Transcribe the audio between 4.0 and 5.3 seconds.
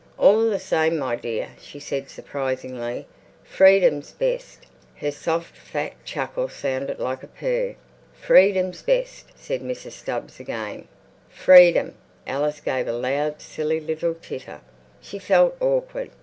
best!" Her